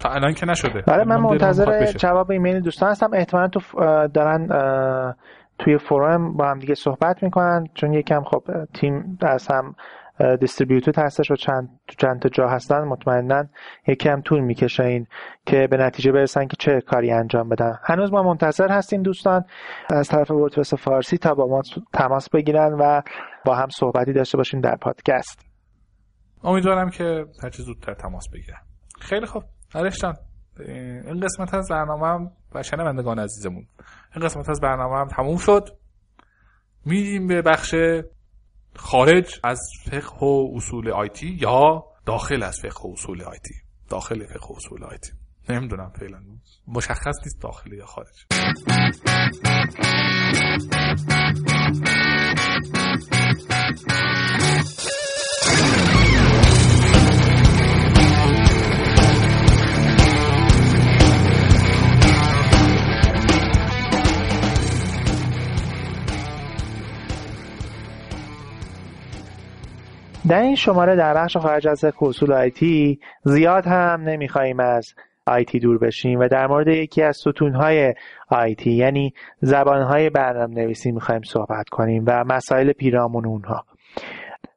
[0.01, 0.83] تا الان که نشده.
[0.87, 1.87] آره من دلم می‌خواد منتظر.
[1.87, 3.11] جواب ایمیل دوستان هستم.
[3.15, 3.61] احتمالا تو
[4.15, 4.49] دارن
[5.59, 8.43] توی فورم با هم دیگه صحبت می‌کنن چون یکم خب
[8.81, 9.75] تیم از هم
[10.41, 13.45] دیستریبیوتد هستش و چند چند تا جا هستن مطمئنا
[13.87, 15.07] یکم طول می‌کشه این
[15.47, 17.79] که به نتیجه برسن که چه کاری انجام بدن.
[17.85, 19.45] هنوز ما منتظر هستیم دوستان
[19.91, 23.03] از طرف وردپرس فارسی تا با ما تماس بگیرن و
[23.45, 25.47] با هم صحبتی داشته باشیم در پادکست.
[26.45, 28.63] امیدوارم که هرچه زودتر تماس بگیرم
[29.01, 29.43] خیلی خوب.
[29.75, 30.15] نرشتان
[30.59, 33.67] این قسمت از برنامه هم و شنوندگان عزیزمون.
[34.17, 35.69] این قسمت از برنامه هم تموم شد.
[36.87, 37.75] میریم به بخش
[38.79, 43.55] خارج از فقه و اصول آیتی یا داخل از فقه و اصول آیتی
[43.89, 45.11] داخل فقه و اصول آیتی
[45.49, 46.21] نمی‌دونم فعلا.
[46.69, 48.27] مشخص نیست داخل یا خارج.
[70.29, 74.95] در این شماره در بخش خارج از اصول آیتی زیاد هم نمی‌خواهیم از
[75.27, 77.95] آیتی دور بشیم و در مورد یکی از ستونهای
[78.29, 83.65] آیتی یعنی زبانهای برنامه نویسی می‌خوایم صحبت کنیم و مسائل پیرامون اونها.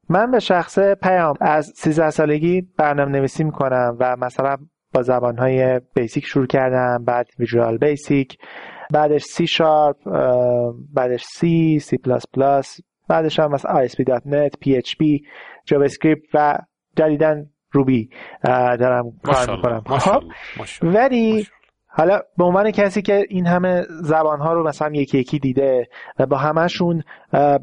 [0.10, 4.58] من به شخص پیام از 13 سالگی برنامه نویسی می‌کنم و مثلا
[4.94, 8.38] با زبانهای بیسیک شروع کردم بعد Visual Basic
[8.94, 9.98] بعدش سی شارپ
[10.94, 12.80] بعدش سی سی پلاس پلاس
[13.12, 15.26] بعدش هم مثلا ASP.NET PHP
[15.66, 16.58] جاوا اسکریپت و
[16.98, 18.10] جدیداً Ruby
[18.80, 19.84] دارم کار می‌کنم.
[19.98, 20.24] خب
[20.82, 21.46] ولی
[21.88, 25.88] حالا به عنوان کسی که این همه زبان ها رو مثلا یکی یکی دیده
[26.20, 27.04] و با همشون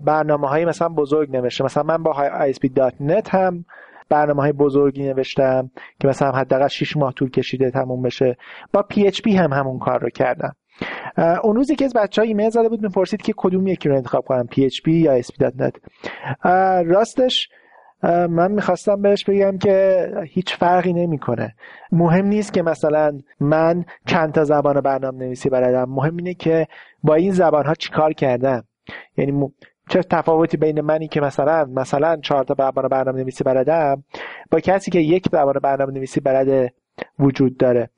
[0.04, 2.12] برنامه های مثلا بزرگ نوشته مثلا من با
[2.52, 3.64] ASP.NET هم
[4.08, 8.36] برنامه های بزرگی نوشتم که مثلا حداقل 6 ماه طول کشیده تموم بشه
[8.72, 10.56] با PHP هم همون کار رو کردم.
[11.42, 14.24] اون روزی که از بچه ها ایمیل زده بود می‌پرسید که کدوم یکی رو انتخاب
[14.24, 15.72] کنم PHP یا ASP.NET
[16.86, 17.48] راستش
[18.02, 21.54] من می‌خواستم بهش بگم که هیچ فرقی نمی‌کنه.
[21.92, 25.84] مهم نیست که مثلا من چند تا زبان برنامه نویسی بلدم.
[25.88, 26.66] مهم اینه که
[27.02, 28.64] با این زبان ها چیکار کردم.
[29.16, 29.52] یعنی
[29.88, 34.04] چه تفاوتی بین منی که مثلا مثلا چهار تا زبان برنامه نویسی بلدم
[34.50, 36.72] با کسی که یک زبان برنامه نویسی بلده
[37.18, 37.90] وجود داره.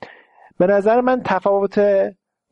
[0.59, 1.79] به نظر من تفاوت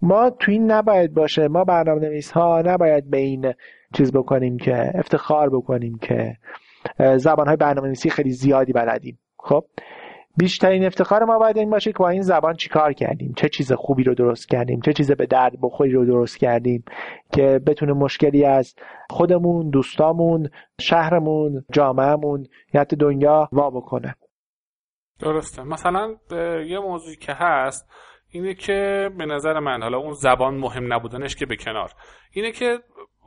[0.02, 1.48] ما تو این نباید باشه.
[1.48, 3.54] ما برنامه نویس ها نباید به این
[3.96, 6.36] چیز بکنیم که افتخار بکنیم که
[7.16, 9.18] زبان های برنامه نویسی خیلی زیادی بلدیم.
[9.38, 9.64] خب؟
[10.36, 14.04] بیشترین افتخار ما باید این باشه که با این زبان چیکار کردیم؟ چه چیز خوبی
[14.04, 16.84] رو درست کردیم؟ چه چیز به درد بخوری رو درست کردیم
[17.32, 18.74] که بتونه مشکلی از
[19.10, 24.14] خودمون دوستامون شهرمون جامعهمون یا حتی دنیا وا بکنه؟
[25.20, 25.62] درسته.
[25.62, 26.14] مثلا
[26.66, 27.88] یه موضوعی که هست
[28.30, 31.90] اینه که به نظر من حالا اون زبان مهم نبودنش که به کنار.
[32.32, 32.78] اینه که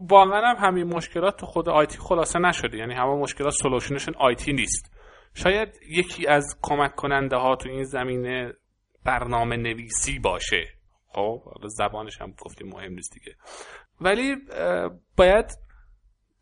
[0.02, 2.78] واقعا هم همین مشکلات تو خود آیتی خلاصه نشده.
[2.78, 4.94] یعنی همه مشکلات سولوشنشون آیتی نیست.
[5.34, 8.54] شاید یکی از کمک کننده ها تو این زمینه
[9.06, 10.68] برنامه نویسی باشه.
[11.08, 13.36] خب زبانش هم گفتیم مهم نیست دیگه.
[14.02, 14.36] ولی
[15.18, 15.46] باید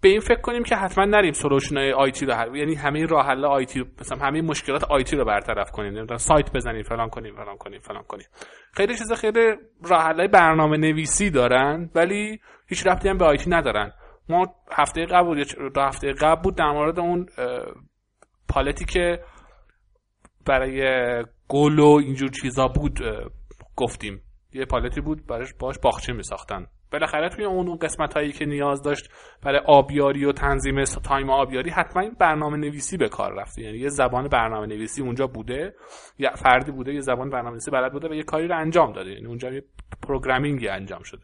[0.01, 3.25] به این فکر کنیم که حتما نریم solution های آیتی رو هر یعنی همه راه
[3.25, 5.93] حل آیتی مثلا همه مشکلات آیتی رو برطرف کنیم.
[5.93, 8.27] نمی‌دونم سایت بزنیم فلان کنیم فلان کنیم فلان کنیم.
[8.73, 13.91] خیلی چیزا خیلی راه حل برنامه نویسی دارن ولی هیچ ربطی هم به آیتی ندارن.
[14.29, 17.25] ما هفته قبل دو هفته قبل بود در مورد اون
[18.49, 19.19] پالتی که
[20.45, 20.81] برای
[21.47, 22.99] گل و اینجور چیزا بود
[23.75, 24.21] گفتیم.
[24.53, 28.81] یه پالتی بود براش باش باغچه می ساختن بالاخره توی اون قسمت هایی که نیاز
[28.81, 29.09] داشت
[29.43, 33.61] برای آبیاری و تنظیم time آبیاری حتما این برنامه نویسی به کار رفته.
[33.61, 35.75] یعنی یه زبان برنامه نویسی اونجا بوده
[36.17, 39.11] یا فردی بوده یه زبان برنامه نویسی بلد بوده و یه کاری رو انجام داده.
[39.11, 39.63] یعنی اونجا یه
[40.07, 41.21] programming ی انجام شده.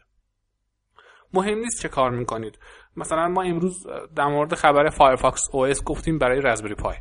[1.32, 2.58] مهم نیست چه کار می‌کنید.
[2.96, 6.96] مثلا ما امروز در مورد خبر Firefox OS گفتیم برای رزبری پای.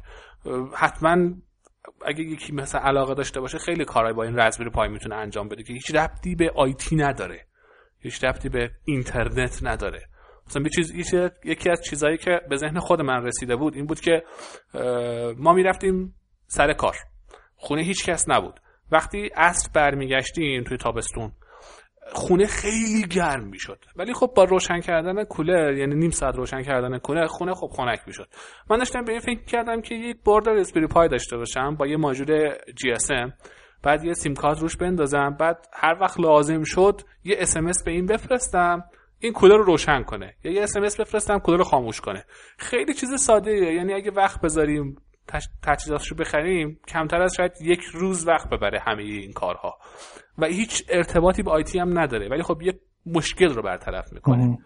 [0.74, 1.18] حتما
[2.06, 5.64] اگه یکی مثلا علاقه داشته باشه خیلی کارهای با این رزبری پای می‌تونه انجام بده
[5.64, 7.46] که هیچ ربطی به آیتی نداره.
[8.06, 10.02] هیچ ربطی به اینترنت نداره.
[10.48, 10.94] مثلا یه چیز
[11.46, 14.24] یکی از چیزهایی که به ذهن خود من رسیده بود این بود که
[15.38, 16.16] ما می‌رفتیم
[16.48, 16.96] سر کار.
[17.56, 18.60] خونه هیچ کس نبود.
[18.92, 21.32] وقتی عصر برمیگشتیم توی تابستون
[22.14, 23.86] خونه خیلی گرم می‌شد.
[23.96, 28.00] ولی خب با روشن کردن کولر یعنی نیم ساعت روشن کردن کولر خونه خب خنک
[28.08, 28.28] می‌شد.
[28.70, 31.98] من داشتم به این فکر کردم که یک برد Raspberry Pi داشته باشم با یه
[31.98, 33.12] ماژول GSM
[33.86, 35.36] بعد یه سیم کارت روش بندازم.
[35.40, 38.84] بعد هر وقت لازم شد یه اس به این بفرستم.
[39.20, 40.34] این کولر رو روشن کنه.
[40.44, 42.26] یا یه اس بفرستم کولر رو خاموش کنه.
[42.58, 43.74] خیلی چیز ساده ایه.
[43.74, 44.96] یعنی اگه وقت بذاریم
[45.64, 49.78] تجهیزاتش رو بخریم کمتر از شاید یک روز وقت ببره همه این کارها.
[50.38, 52.30] و هیچ ارتباطی با IT هم نداره.
[52.30, 54.58] ولی خب یه مشکل رو برطرف می‌کنه.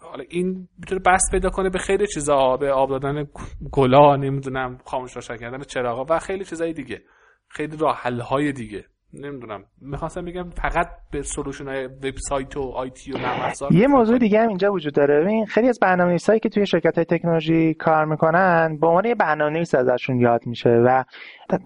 [0.00, 3.26] حالا این می‌تونه بس پیدا کنه به خیلی چیزا به آب دادن
[3.72, 7.02] گلا نمی‌دونم خاموش روشن کردن چراغا و خیلی چیزای دیگه.
[7.48, 8.84] خیلی راه های دیگه.
[9.12, 9.64] نمی‌دونم.
[9.80, 14.40] می‌خواستم بگم فقط به سولوشن های وبسایت و آیتی و نرم افزار یه موضوع دیگه
[14.40, 15.20] هم اینجا وجود داره.
[15.20, 19.74] ببین خیلی از برنامه‌نویسایی که توی شرکت های تکنولوژی کار می‌کنن به عنوان یه برنامه‌نویس
[19.74, 21.04] ازشون یاد میشه و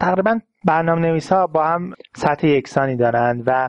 [0.01, 3.69] تقریبا برنامه‌نویس ها با هم سطح یکسانی دارن و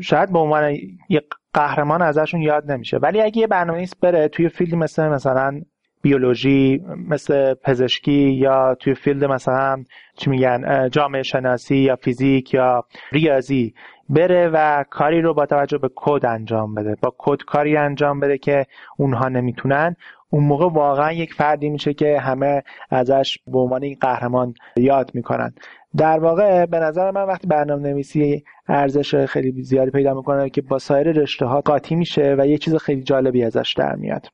[0.00, 0.76] شاید به عنوان
[1.08, 2.96] یه قهرمان ازشون یاد نمیشه.
[2.96, 5.60] ولی اگه یه برنامه‌نویس بره توی field مثل مثلا
[6.08, 9.84] بیولوژی مثل پزشکی یا توی field مثلا
[10.16, 13.74] چی میگن جامعه شناسی یا فیزیک یا ریاضی
[14.08, 16.96] بره و کاری رو با توجه به کد انجام بده.
[17.02, 19.96] با کد کاری انجام بده که اونها نمی‌تونن.
[20.30, 25.54] اون موقع واقعا یک فردی میشه که همه ازش به عنوان این قهرمان یاد می‌کنن.
[25.96, 30.78] در واقع به نظر من وقتی برنامه نویسی ارزش خیلی زیادی پیدا می‌کنه که با
[30.78, 34.26] سایر رشته ها قاطی میشه و یه چیز خیلی جالبی ازش در میاد.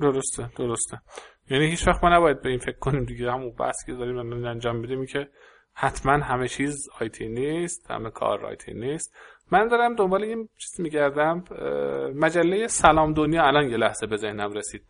[0.00, 1.00] درسته درسته.
[1.50, 3.32] یعنی هیچ وقت ما نباید به این فکر کنیم دیگه.
[3.32, 5.28] همون بحث که داریم انجام بدیم که
[5.74, 9.14] حتما همه چیز آیتی نیست همه کار آیتی نیست.
[9.50, 11.44] من دارم دنبال این چیز میگردم
[12.14, 14.82] مجله سلام دنیا الان یه لحظه به ذهنم رسید.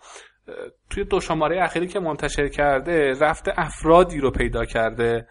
[0.90, 5.28] توی دو شماره اخیری که منتشر کرده رفته افرادی رو پیدا کرده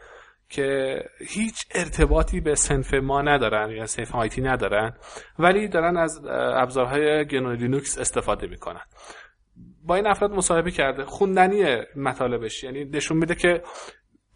[0.50, 4.94] که هیچ ارتباطی به سنف ما ندارن یا سنف آیتی ندارن
[5.40, 8.82] ولی دارن از ابزارهای گنو لینوکس استفاده می‌کنن.
[9.86, 11.06] با این افراد مصاحبه کرده.
[11.06, 11.64] خوندنی
[11.96, 12.64] مطالبش.
[12.64, 13.62] یعنی نشون میده که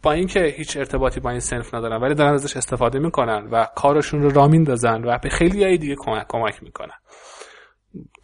[0.02, 4.22] با اینکه هیچ ارتباطی با این سنف ندارن ولی دارن ازش استفاده می‌کنن و کارشون
[4.22, 6.94] رو را میندازن و به خیلی های دیگه کمک, کمک می‌کنن.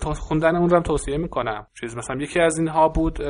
[0.00, 1.66] خوندن اون رو هم توصیه می‌کنم.
[1.80, 3.22] چیز مثلا یکی از اینها بود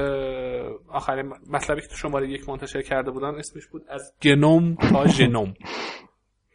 [0.89, 5.55] آخرین مطلبی که تو شماره یک منتشر کرده بودن اسمش بود از GNOME تا ژنوم.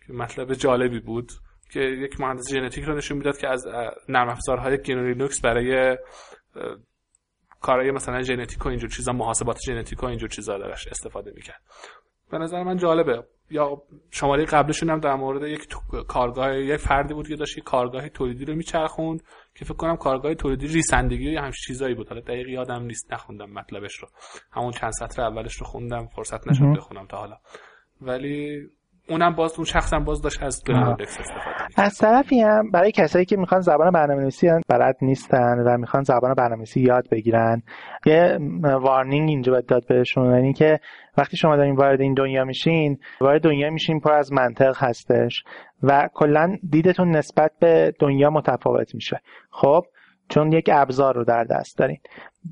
[0.07, 1.31] که مطلب جالبی بود
[1.71, 3.67] که یک مهندس ژنتیک رو نشون می‌داد که از
[4.09, 5.97] نرم افزارهای GNU Linux برای
[7.62, 11.62] کارهای مثلا ژنتیک و اینجور چیزا محاسبات ژنتیک و اینجور چیزا درش استفاده می‌کرد.
[12.32, 13.24] به نظر من جالبه.
[13.51, 13.82] یا
[14.12, 15.68] شماره قبلشون هم در مورد یک
[16.07, 19.24] کارگاه یک فردی بود که داشت یک کارگاه تولیدی رو میچرخوند
[19.55, 22.10] که فکر کنم کارگاه تولیدی ریسندگی یا همش چیزایی بود.
[22.10, 24.07] حالا دقیق یادم نیست نخوندم مطلبش رو.
[24.51, 27.38] همون چند سطر اولش رو خوندم فرصت نشد بخونم تا حالا.
[28.01, 28.68] ولی
[29.10, 33.38] اونم باز اون شخصم باز داشت از گرامدکس استفاده از طرفی هم برای کسایی که
[33.38, 37.62] می‌خوان زبان برنامه‌نویسی بلد نیستن و می‌خوان زبان برنامه‌نویسی یاد بگیرن.
[38.05, 40.80] یه وارنینگ اینجا باید داد بهشون یعنی که
[41.18, 45.43] وقتی شما دارین وارد این دنیا میشین وارد دنیا میشین پر از منطق هستش
[45.84, 49.22] و کلا دیدتون نسبت به دنیا متفاوت میشه.
[49.51, 49.86] خب؟
[50.30, 51.97] چون یک ابزار رو در دست دارین.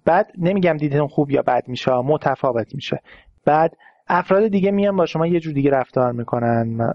[0.05, 2.99] بعد نمیگم دیدتون خوب یا بد میشه متفاوت میشه.
[3.45, 3.77] بعد
[4.07, 6.93] افراد دیگه میان با شما یه جور دیگه رفتار می‌کنن.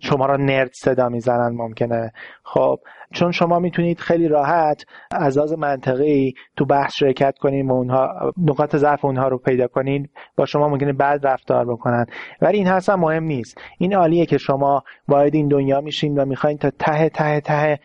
[0.00, 2.12] شما را نرد صدا می‌زنن ممکنه.
[2.44, 2.80] خب
[3.12, 8.76] چون شما می‌تونید خیلی راحت از لحاظ منطقی تو بحث شرکت کنین و اونها نقاط
[8.76, 12.06] ضعف اونها رو پیدا کنین با شما ممکنه بعد رفتار بکنن.
[12.42, 13.58] ولی این اصلا مهم نیست.
[13.78, 17.78] این عالیه که شما وارد این دنیا میشین و می‌خواین تا ته ته ته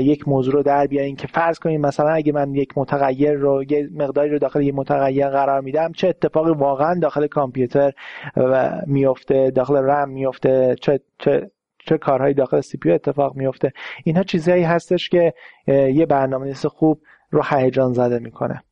[0.00, 3.88] یک موضوع رو در بیارین که فرض کنین مثلا اگه من یک متغیر رو یه
[3.94, 7.92] مقداری رو داخل یک متغیر قرار میدم چه اتفاقی واقعا داخل کامپیوتر
[8.86, 13.72] میفته داخل رم میفته چه چه چه کارهایی داخل سی پی اتفاق میفته
[14.04, 15.34] اینها چیزهایی هستش که
[15.66, 18.62] یه برنامه خوب رو هیجان زده می‌کنه.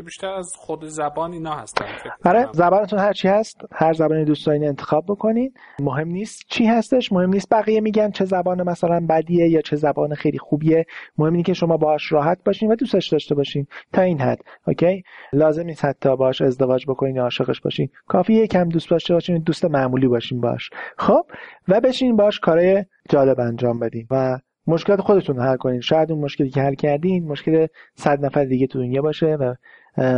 [0.00, 1.84] بیشتر از خود زبان اینا هستن
[2.24, 5.54] آره زبانتون هر چی هست هر زبانی دوست دارین انتخاب بکنین.
[5.80, 10.14] مهم نیست چی هستش مهم نیست بقیه میگن چه زبان مثلا بدیه یا چه زبان
[10.14, 10.86] خیلی خوبیه.
[11.18, 15.02] مهم اینه که شما باهاش راحت باشین و دوستش داشته باشین تا این حد اوکی؟
[15.32, 17.88] لازم نیست حتی باهاش ازدواج بکنین یا عاشقش باشین.
[18.06, 21.26] کافی یکم دوست داشته باشین دوست معمولی باشین باش خب
[21.68, 25.80] و بشین باش کارهای جالب انجام بدین و مشکلات خودتون حل کنین.
[25.80, 29.54] شاید اون مشکلی که حل کردین مشکل صد نفر دیگه تو دنیا باشه و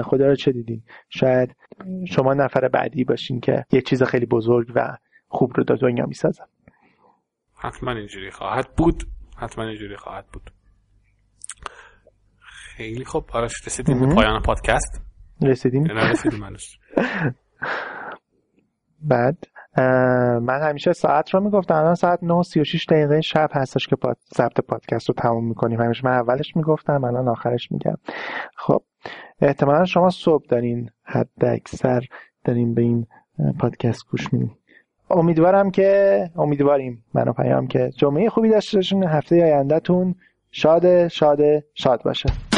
[0.04, 1.56] خدا رو چه دیدین؟ شاید
[2.08, 4.96] شما نفر بعدی باشین که یه چیز خیلی بزرگ و
[5.28, 6.44] خوب رو در دنیا می‌سازن
[7.54, 9.04] حتما اینجوری خواهد بود.
[9.36, 10.50] حتما اینجوری خواهد بود.
[12.76, 13.30] خیلی خوب.
[13.32, 15.02] آرش رسیدیم به پایان پادکست.
[15.42, 15.84] رسیدیم.
[15.84, 16.40] رسیدیم
[19.10, 19.36] بعد؟
[20.40, 21.74] من همیشه ساعت رو می‌گفتم.
[21.74, 23.96] الان ساعت 9 36 دقیقه شب هستش که.
[24.36, 25.80] ضبط پادکست رو تموم می‌کنیم.
[25.80, 27.96] همیشه من اولش می‌گفتم الان آخرش میگم.
[28.56, 28.82] خب
[29.40, 32.04] احتمالا شما صبح دارین حد اکثر
[32.44, 33.06] دارین به این
[33.58, 34.50] پادکست گوش میدین.
[35.10, 37.04] امیدوارم که امیدواریم.
[37.14, 39.04] منو پیام که جمعه خوبی داشته باشین.
[39.04, 40.14] هفته آیندهتون
[40.50, 41.40] شاد شاد
[41.74, 42.53] شاد باشه.